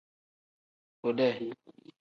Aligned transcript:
Bode. 1.03 1.29